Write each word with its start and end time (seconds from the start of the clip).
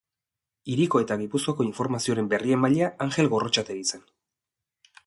Hiriko 0.75 1.01
eta 1.03 1.17
Gipuzkoako 1.23 1.67
informazioaren 1.67 2.31
berriemailea 2.33 2.91
Angel 3.07 3.31
Gorrotxategi 3.37 3.89
zen. 3.95 4.07